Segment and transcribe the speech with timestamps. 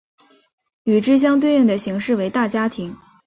[0.85, 2.97] 与之相对应的形式为大家庭。